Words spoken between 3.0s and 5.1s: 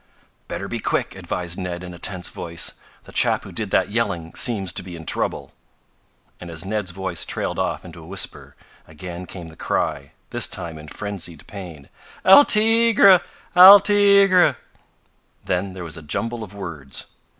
"The chap who did that yelling seems to be in